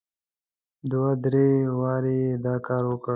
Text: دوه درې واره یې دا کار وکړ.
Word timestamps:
دوه 0.91 1.09
درې 1.23 1.47
واره 1.79 2.13
یې 2.21 2.31
دا 2.45 2.55
کار 2.67 2.83
وکړ. 2.91 3.09